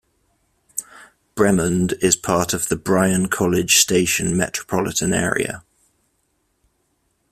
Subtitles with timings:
[1.35, 5.63] Bremond is part of the Bryan-College Station metropolitan area.